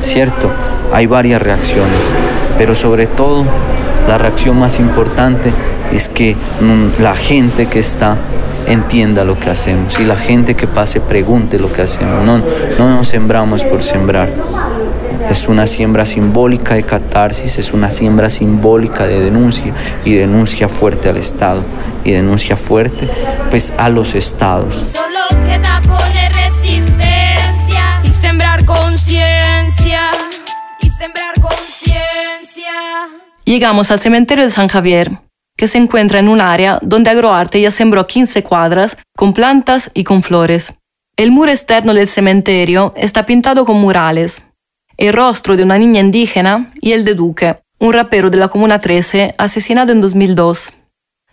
¿cierto? 0.00 0.50
Hay 0.92 1.06
varias 1.06 1.40
reacciones, 1.40 2.12
pero 2.56 2.74
sobre 2.74 3.06
todo 3.06 3.44
la 4.08 4.18
reacción 4.18 4.58
más 4.58 4.80
importante 4.80 5.52
es 5.92 6.08
que 6.08 6.34
mm, 6.34 7.02
la 7.02 7.16
gente 7.16 7.66
que 7.66 7.78
está 7.78 8.16
entienda 8.66 9.24
lo 9.24 9.38
que 9.38 9.50
hacemos 9.50 9.98
y 10.00 10.04
la 10.04 10.16
gente 10.16 10.54
que 10.54 10.66
pase 10.66 11.00
pregunte 11.00 11.58
lo 11.58 11.72
que 11.72 11.82
hacemos. 11.82 12.24
No, 12.24 12.38
no 12.78 12.96
nos 12.96 13.08
sembramos 13.08 13.64
por 13.64 13.82
sembrar. 13.82 14.30
Es 15.30 15.48
una 15.48 15.66
siembra 15.66 16.06
simbólica 16.06 16.74
de 16.74 16.84
catarsis, 16.84 17.58
es 17.58 17.72
una 17.72 17.90
siembra 17.90 18.30
simbólica 18.30 19.06
de 19.06 19.20
denuncia 19.20 19.74
y 20.04 20.14
denuncia 20.14 20.68
fuerte 20.68 21.08
al 21.08 21.18
Estado 21.18 21.62
y 22.04 22.12
denuncia 22.12 22.56
fuerte 22.56 23.08
pues 23.50 23.72
a 23.76 23.88
los 23.88 24.14
estados. 24.14 24.84
Solo 24.94 25.26
queda 25.44 25.80
poner 25.82 26.32
resistencia 26.32 28.00
y 28.04 28.10
sembrar 28.12 28.64
conciencia 28.64 30.10
y 30.80 30.90
sembrar 30.90 31.34
conciencia. 31.40 32.72
Llegamos 33.44 33.90
al 33.90 34.00
cementerio 34.00 34.44
de 34.44 34.50
San 34.50 34.68
Javier 34.68 35.27
que 35.58 35.66
se 35.66 35.76
encuentra 35.76 36.20
en 36.20 36.28
un 36.28 36.40
área 36.40 36.78
donde 36.82 37.10
Agroarte 37.10 37.60
ya 37.60 37.72
sembró 37.72 38.06
15 38.06 38.44
cuadras 38.44 38.96
con 39.16 39.34
plantas 39.34 39.90
y 39.92 40.04
con 40.04 40.22
flores. 40.22 40.72
El 41.16 41.32
muro 41.32 41.50
externo 41.50 41.92
del 41.94 42.06
cementerio 42.06 42.94
está 42.96 43.26
pintado 43.26 43.66
con 43.66 43.76
murales. 43.76 44.40
El 44.96 45.12
rostro 45.12 45.56
de 45.56 45.64
una 45.64 45.76
niña 45.76 46.00
indígena 46.00 46.72
y 46.80 46.92
el 46.92 47.04
de 47.04 47.14
Duque, 47.14 47.58
un 47.80 47.92
rapero 47.92 48.30
de 48.30 48.36
la 48.36 48.46
Comuna 48.46 48.78
13 48.78 49.34
asesinado 49.36 49.90
en 49.90 50.00
2002. 50.00 50.72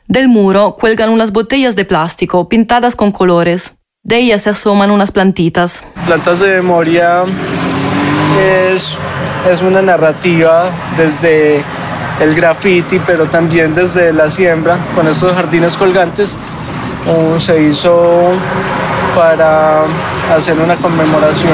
Del 0.08 0.28
muro 0.28 0.76
cuelgan 0.76 1.12
unas 1.12 1.32
botellas 1.32 1.76
de 1.76 1.86
plástico 1.86 2.50
pintadas 2.50 2.96
con 2.96 3.12
colores. 3.12 3.76
De 4.02 4.18
ellas 4.18 4.42
se 4.42 4.50
asoman 4.50 4.90
unas 4.90 5.12
plantitas. 5.12 5.84
Plantas 6.08 6.40
de 6.40 6.56
memoria 6.56 7.26
es, 8.72 8.98
es 9.48 9.62
una 9.62 9.84
narrativa 9.84 10.72
desde 10.98 11.64
el 12.20 12.36
graffiti, 12.36 13.00
pero 13.06 13.26
también 13.26 13.76
desde 13.76 14.14
la 14.14 14.30
siembra 14.30 14.78
con 14.96 15.08
estos 15.08 15.34
jardines 15.34 15.76
colgantes 15.76 16.36
se 17.40 17.62
hizo 17.62 18.32
para 19.16 19.84
hacer 20.36 20.60
una 20.60 20.76
conmemoración 20.76 21.54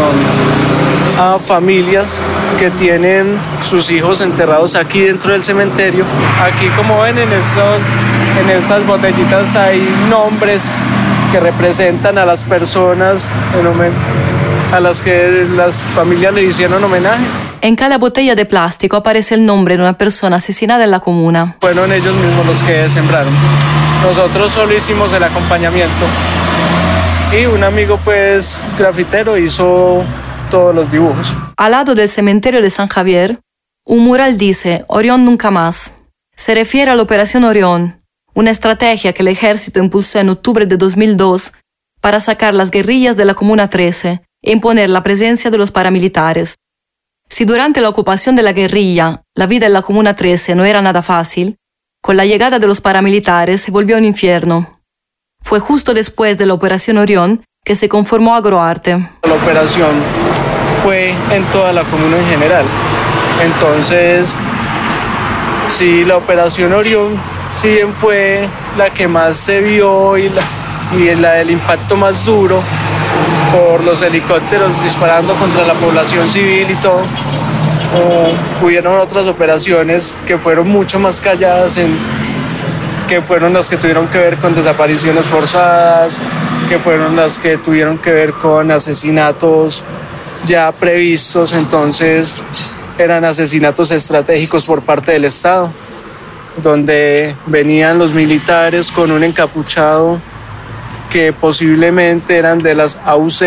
a 1.20 1.38
familias 1.38 2.20
que 2.58 2.72
tienen 2.72 3.36
sus 3.64 3.92
hijos 3.92 4.22
enterrados 4.22 4.76
aquí 4.76 5.02
dentro 5.02 5.34
del 5.34 5.44
cementerio. 5.44 6.06
Aquí 6.42 6.68
como 6.78 7.02
ven 7.02 7.18
en, 7.18 7.32
estos, 7.32 7.80
en 8.42 8.50
estas 8.50 8.86
botellitas 8.88 9.56
hay 9.56 9.88
nombres 10.10 10.64
que 11.32 11.40
representan 11.40 12.18
a 12.18 12.26
las 12.26 12.44
personas 12.44 13.30
a 14.74 14.80
las 14.80 15.02
que 15.02 15.48
las 15.56 15.76
familias 15.96 16.34
le 16.34 16.44
hicieron 16.44 16.84
homenaje. 16.84 17.51
En 17.64 17.76
cada 17.76 18.00
botella 18.00 18.34
de 18.34 18.46
plástico 18.46 18.96
aparece 18.96 19.36
el 19.36 19.46
nombre 19.46 19.78
de 19.78 19.84
una 19.84 19.96
persona 19.96 20.38
asesinada 20.38 20.84
en 20.84 20.90
la 20.90 21.00
comuna. 21.00 21.58
Fueron 21.62 21.94
ellos 21.94 22.16
mismos 22.16 22.48
los 22.48 22.64
que 22.64 22.90
sembraron. 22.90 23.32
Nosotros 24.02 24.52
solo 24.52 24.76
hicimos 24.76 25.14
el 25.14 25.22
acompañamiento. 25.24 26.06
Y 27.32 27.46
un 27.46 27.64
amigo, 27.64 28.00
pues, 28.04 28.60
grafitero, 28.80 29.38
hizo 29.38 30.04
todos 30.50 30.74
los 30.74 30.92
dibujos. 30.92 31.36
Al 31.56 31.72
lado 31.72 31.94
del 31.94 32.10
cementerio 32.10 32.64
de 32.64 32.72
San 32.72 32.88
Javier, 32.88 33.40
un 33.86 34.00
mural 34.06 34.40
dice 34.40 34.84
Orión 34.88 35.24
nunca 35.24 35.52
más. 35.52 35.94
Se 36.36 36.56
refiere 36.56 36.90
a 36.90 36.96
la 36.96 37.04
Operación 37.04 37.44
Orión, 37.44 38.02
una 38.34 38.50
estrategia 38.50 39.14
que 39.14 39.22
el 39.22 39.28
ejército 39.28 39.80
impulsó 39.80 40.18
en 40.18 40.30
octubre 40.30 40.66
de 40.66 40.78
2002 40.78 41.54
para 42.00 42.20
sacar 42.20 42.56
las 42.56 42.72
guerrillas 42.72 43.18
de 43.18 43.26
la 43.26 43.36
Comuna 43.36 43.70
13 43.70 44.24
e 44.42 44.52
imponer 44.52 44.90
la 44.90 45.04
presencia 45.04 45.52
de 45.52 45.60
los 45.60 45.70
paramilitares. 45.70 46.56
Si 47.32 47.46
durante 47.46 47.80
la 47.80 47.88
ocupación 47.88 48.36
de 48.36 48.44
la 48.44 48.52
guerrilla 48.52 49.24
la 49.36 49.46
vida 49.46 49.66
en 49.66 49.72
la 49.72 49.82
Comuna 49.82 50.18
13 50.18 50.54
no 50.54 50.66
era 50.66 50.82
nada 50.82 51.02
fácil, 51.02 51.56
con 52.02 52.18
la 52.18 52.26
llegada 52.26 52.60
de 52.60 52.68
los 52.68 52.82
paramilitares 52.82 53.62
se 53.62 53.72
volvió 53.72 53.96
un 53.96 54.04
infierno. 54.04 54.82
Fue 55.42 55.62
justo 55.62 55.94
después 55.94 56.38
de 56.38 56.46
la 56.46 56.56
Operación 56.56 56.98
Orión 56.98 57.46
que 57.64 57.76
se 57.76 57.88
conformó 57.88 58.36
Agroarte. 58.36 59.10
La 59.24 59.34
operación 59.34 59.92
fue 60.84 61.16
en 61.32 61.46
toda 61.54 61.72
la 61.72 61.86
comuna 61.86 62.18
en 62.18 62.26
general. 62.26 62.66
Entonces, 63.42 64.36
sí, 65.70 66.04
la 66.04 66.18
Operación 66.18 66.74
Orión, 66.74 67.16
si 67.54 67.70
bien 67.70 67.94
fue 67.94 68.50
la 68.78 68.90
que 68.90 69.08
más 69.08 69.38
se 69.38 69.62
vio 69.62 70.18
y 70.18 70.28
la, 70.28 70.42
y 70.98 71.16
la 71.16 71.32
del 71.36 71.52
impacto 71.52 71.96
más 71.96 72.26
duro 72.26 72.62
por 73.52 73.84
los 73.84 74.02
helicópteros 74.02 74.82
disparando 74.84 75.34
contra 75.36 75.66
la 75.66 75.74
población 75.74 76.28
civil 76.30 76.68
y 76.70 76.76
todo, 76.76 77.02
hubieron 78.62 79.00
otras 79.00 79.28
operaciones 79.28 80.16
que 80.26 80.38
fueron 80.38 80.70
mucho 80.70 81.00
más 81.00 81.20
calladas, 81.20 81.78
en, 81.78 81.98
que 83.08 83.22
fueron 83.22 83.54
las 83.54 83.70
que 83.70 83.78
tuvieron 83.78 84.08
que 84.08 84.18
ver 84.18 84.38
con 84.38 84.56
desapariciones 84.56 85.26
forzadas, 85.26 86.18
que 86.70 86.80
fueron 86.80 87.16
las 87.16 87.38
que 87.38 87.58
tuvieron 87.58 87.98
que 87.98 88.12
ver 88.12 88.34
con 88.34 88.72
asesinatos 88.72 89.84
ya 90.46 90.72
previstos, 90.72 91.54
entonces 91.54 92.36
eran 92.98 93.26
asesinatos 93.26 93.92
estratégicos 93.92 94.66
por 94.66 94.82
parte 94.82 95.12
del 95.12 95.26
Estado, 95.26 95.72
donde 96.64 97.36
venían 97.48 97.98
los 97.98 98.14
militares 98.14 98.92
con 98.92 99.12
un 99.12 99.24
encapuchado 99.24 100.20
que 101.12 101.34
posiblemente 101.34 102.38
eran 102.38 102.58
de 102.60 102.74
las 102.74 102.98
AUC 103.06 103.42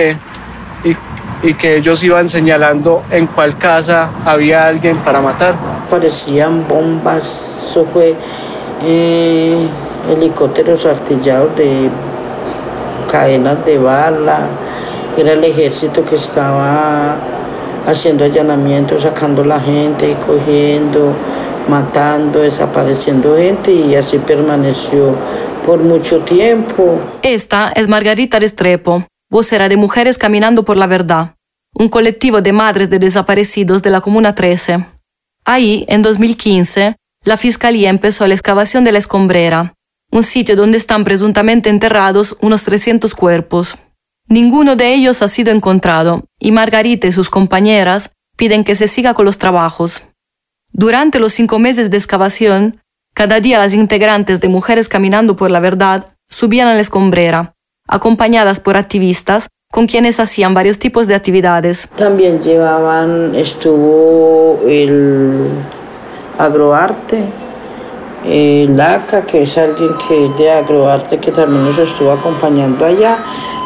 y, 0.85 0.97
y 1.43 1.55
que 1.55 1.77
ellos 1.77 2.03
iban 2.05 2.29
señalando 2.29 3.03
en 3.11 3.27
cuál 3.27 3.57
casa 3.57 4.11
había 4.25 4.67
alguien 4.67 4.99
para 4.99 5.21
matar. 5.21 5.55
Parecían 5.91 6.69
bombas, 6.69 7.69
eso 7.71 7.87
fue 7.91 8.15
eh, 8.83 9.67
helicópteros 10.11 10.85
artillados 10.85 11.57
de 11.57 11.89
cadenas 13.11 13.65
de 13.65 13.79
bala, 13.79 14.41
era 15.17 15.33
el 15.33 15.45
ejército 15.45 16.05
que 16.05 16.17
estaba 16.17 17.17
haciendo 17.87 18.25
allanamientos, 18.25 19.03
sacando 19.03 19.45
la 19.45 19.61
gente, 19.61 20.17
cogiendo, 20.27 21.13
matando, 21.69 22.41
desapareciendo 22.41 23.37
gente 23.37 23.71
y 23.71 23.95
así 23.95 24.19
permaneció 24.19 25.15
por 25.65 25.83
mucho 25.83 26.21
tiempo. 26.21 27.01
Esta 27.23 27.73
es 27.75 27.89
Margarita 27.89 28.39
Restrepo, 28.39 29.07
vocera 29.31 29.69
de 29.69 29.77
Mujeres 29.77 30.19
Caminando 30.19 30.65
por 30.65 30.77
la 30.77 30.87
Verdad, 30.87 31.35
un 31.75 31.89
colectivo 31.89 32.43
de 32.43 32.53
madres 32.53 32.91
de 32.91 32.99
desaparecidos 32.99 33.83
de 33.83 33.91
la 33.91 34.01
Comuna 34.01 34.35
13. 34.35 34.87
Ahí, 35.45 35.85
en 35.89 36.03
2015, 36.03 36.97
la 37.25 37.37
Fiscalía 37.37 37.91
empezó 37.91 38.27
la 38.27 38.35
excavación 38.35 38.85
de 38.85 38.93
la 38.93 38.99
escombrera, 38.99 39.75
un 40.11 40.23
sitio 40.23 40.55
donde 40.55 40.79
están 40.79 41.05
presuntamente 41.05 41.71
enterrados 41.71 42.37
unos 42.41 42.65
300 42.65 43.15
cuerpos. 43.15 43.79
Ninguno 44.29 44.77
de 44.77 44.95
ellos 44.95 45.23
ha 45.23 45.29
sido 45.29 45.51
encontrado 45.51 46.25
y 46.39 46.53
Margarita 46.53 47.07
y 47.07 47.13
sus 47.13 47.31
compañeras 47.31 48.13
piden 48.37 48.65
que 48.65 48.75
se 48.75 48.89
siga 48.89 49.15
con 49.15 49.25
los 49.25 49.39
trabajos. 49.39 50.03
Durante 50.73 51.19
los 51.21 51.33
cinco 51.33 51.59
meses 51.59 51.91
de 51.91 51.97
excavación, 51.97 52.81
cada 53.15 53.39
día 53.39 53.59
las 53.59 53.73
integrantes 53.73 54.41
de 54.41 54.49
Mujeres 54.49 54.89
Caminando 54.89 55.37
por 55.37 55.51
la 55.51 55.61
Verdad 55.61 56.09
subían 56.29 56.67
a 56.67 56.75
la 56.75 56.81
escombrera, 56.81 57.55
acompañadas 57.89 58.59
por 58.59 58.77
activistas 58.77 59.47
con 59.71 59.87
quienes 59.87 60.19
hacían 60.19 60.53
varios 60.53 60.81
tipos 60.81 61.07
de 61.07 61.15
actividades. 61.15 61.89
También 61.95 62.41
llevaban, 62.41 63.37
estuvo 63.37 64.61
el 64.67 65.49
agroarte, 66.39 67.23
el 68.27 68.81
ACA, 68.81 69.23
que 69.23 69.43
es 69.43 69.59
alguien 69.59 69.91
que 70.09 70.27
es 70.27 70.37
de 70.37 70.51
agroarte, 70.51 71.19
que 71.19 71.31
también 71.31 71.65
nos 71.65 71.79
estuvo 71.79 72.11
acompañando 72.11 72.85
allá, 72.85 73.19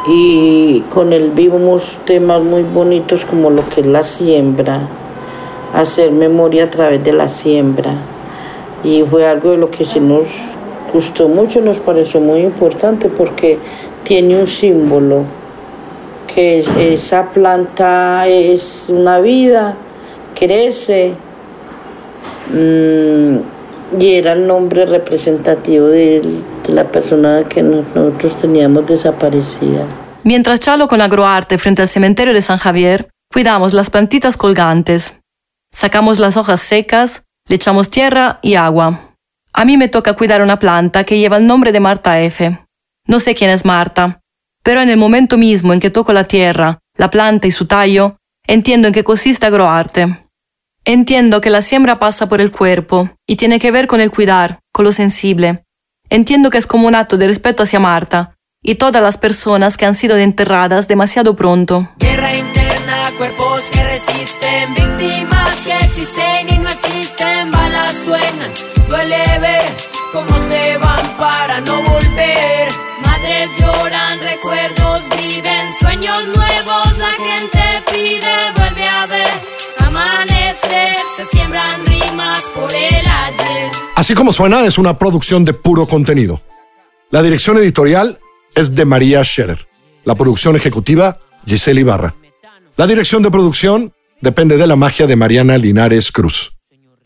y 0.06 0.80
con 0.92 1.12
él 1.14 1.32
vimos 1.34 2.00
temas 2.04 2.42
muy 2.42 2.64
bonitos 2.64 3.24
como 3.24 3.48
lo 3.48 3.66
que 3.70 3.80
es 3.80 3.86
la 3.86 4.02
siembra, 4.02 4.88
hacer 5.72 6.10
memoria 6.10 6.64
a 6.64 6.70
través 6.70 7.02
de 7.02 7.12
la 7.14 7.30
siembra 7.30 7.94
y 8.84 9.02
fue 9.02 9.26
algo 9.26 9.50
de 9.50 9.58
lo 9.58 9.70
que 9.70 9.84
sí 9.84 10.00
nos 10.00 10.26
gustó 10.92 11.28
mucho, 11.28 11.60
nos 11.60 11.78
pareció 11.78 12.20
muy 12.20 12.40
importante 12.40 13.08
porque 13.08 13.58
tiene 14.04 14.38
un 14.38 14.46
símbolo, 14.46 15.24
que 16.32 16.58
esa 16.92 17.30
planta 17.30 18.26
es 18.26 18.86
una 18.88 19.18
vida, 19.20 19.76
crece, 20.34 21.14
mm, 22.52 23.36
y 23.98 24.14
era 24.14 24.32
el 24.32 24.46
nombre 24.46 24.86
representativo 24.86 25.86
de, 25.86 26.20
de 26.66 26.72
la 26.72 26.84
persona 26.84 27.44
que 27.48 27.62
nosotros 27.62 28.36
teníamos 28.36 28.86
desaparecida. 28.86 29.84
Mientras 30.24 30.60
chalo 30.60 30.88
con 30.88 31.00
agroarte 31.00 31.58
frente 31.58 31.82
al 31.82 31.88
cementerio 31.88 32.34
de 32.34 32.42
San 32.42 32.58
Javier, 32.58 33.08
cuidamos 33.32 33.72
las 33.72 33.88
plantitas 33.88 34.36
colgantes. 34.36 35.18
Sacamos 35.72 36.18
las 36.18 36.36
hojas 36.36 36.60
secas, 36.60 37.24
le 37.48 37.56
echamos 37.56 37.90
tierra 37.90 38.38
y 38.42 38.54
agua. 38.54 39.14
A 39.52 39.64
mí 39.64 39.76
me 39.76 39.88
toca 39.88 40.12
cuidar 40.12 40.42
una 40.42 40.58
planta 40.58 41.04
que 41.04 41.18
lleva 41.18 41.38
el 41.38 41.46
nombre 41.46 41.72
de 41.72 41.80
Marta 41.80 42.20
F. 42.20 42.58
No 43.06 43.20
sé 43.20 43.34
quién 43.34 43.50
es 43.50 43.64
Marta, 43.64 44.20
pero 44.62 44.82
en 44.82 44.90
el 44.90 44.98
momento 44.98 45.38
mismo 45.38 45.72
en 45.72 45.80
que 45.80 45.90
toco 45.90 46.12
la 46.12 46.24
tierra, 46.24 46.78
la 46.94 47.10
planta 47.10 47.46
y 47.46 47.50
su 47.50 47.66
tallo, 47.66 48.16
entiendo 48.46 48.86
en 48.86 48.94
qué 48.94 49.02
consiste 49.02 49.46
agroarte. 49.46 50.24
Entiendo 50.84 51.40
que 51.40 51.50
la 51.50 51.62
siembra 51.62 51.98
pasa 51.98 52.28
por 52.28 52.40
el 52.40 52.52
cuerpo 52.52 53.10
y 53.26 53.36
tiene 53.36 53.58
que 53.58 53.70
ver 53.70 53.86
con 53.86 54.00
el 54.00 54.10
cuidar, 54.10 54.60
con 54.72 54.84
lo 54.84 54.92
sensible. 54.92 55.64
Entiendo 56.10 56.50
que 56.50 56.58
es 56.58 56.66
como 56.66 56.86
un 56.86 56.94
acto 56.94 57.16
de 57.16 57.26
respeto 57.26 57.62
hacia 57.62 57.80
Marta 57.80 58.36
y 58.62 58.76
todas 58.76 59.02
las 59.02 59.16
personas 59.16 59.76
que 59.76 59.86
han 59.86 59.94
sido 59.94 60.16
enterradas 60.16 60.88
demasiado 60.88 61.34
pronto. 61.34 61.90
Guerra 61.98 62.34
interna, 62.34 63.02
cuerpos 63.16 63.64
que 63.70 63.82
resisten, 63.84 64.74
víctimas 64.74 65.56
que 65.64 65.72
existen 65.84 66.37
Así 83.98 84.14
como 84.14 84.32
suena, 84.32 84.64
es 84.64 84.78
una 84.78 84.96
producción 84.96 85.44
de 85.44 85.52
puro 85.52 85.88
contenido. 85.88 86.40
La 87.10 87.20
dirección 87.20 87.56
editorial 87.56 88.20
es 88.54 88.76
de 88.76 88.84
María 88.84 89.24
Scherer. 89.24 89.66
La 90.04 90.14
producción 90.14 90.54
ejecutiva, 90.54 91.18
Giselle 91.44 91.80
Ibarra. 91.80 92.14
La 92.76 92.86
dirección 92.86 93.24
de 93.24 93.32
producción 93.32 93.92
depende 94.20 94.56
de 94.56 94.68
la 94.68 94.76
magia 94.76 95.08
de 95.08 95.16
Mariana 95.16 95.58
Linares 95.58 96.12
Cruz. 96.12 96.52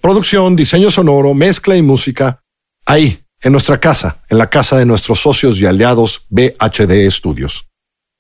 Producción, 0.02 0.55
diseño 0.55 0.90
sonoro, 0.90 1.33
mezcla 1.33 1.78
y 1.78 1.81
música, 1.81 2.42
ahí, 2.85 3.24
en 3.40 3.52
nuestra 3.52 3.81
casa, 3.81 4.20
en 4.28 4.37
la 4.37 4.50
casa 4.50 4.76
de 4.76 4.85
nuestros 4.85 5.18
socios 5.18 5.59
y 5.62 5.64
aliados 5.64 6.26
BHD 6.28 7.09
Studios. 7.09 7.68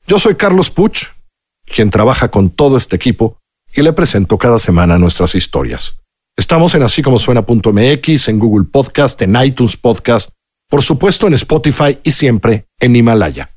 Yo 0.06 0.18
soy 0.18 0.36
Carlos 0.36 0.70
Puch, 0.70 1.08
quien 1.66 1.90
trabaja 1.90 2.30
con 2.30 2.48
todo 2.48 2.78
este 2.78 2.96
equipo 2.96 3.36
y 3.74 3.82
le 3.82 3.92
presento 3.92 4.38
cada 4.38 4.58
semana 4.58 4.98
nuestras 4.98 5.34
historias. 5.34 6.01
Estamos 6.36 6.74
en 6.74 6.82
así 6.82 7.02
como 7.02 7.18
suena.mx, 7.18 8.28
en 8.28 8.38
Google 8.38 8.66
Podcast, 8.70 9.20
en 9.20 9.36
iTunes 9.36 9.76
Podcast, 9.76 10.30
por 10.68 10.82
supuesto 10.82 11.26
en 11.26 11.34
Spotify 11.34 11.98
y 12.02 12.10
siempre 12.10 12.66
en 12.80 12.96
Himalaya. 12.96 13.52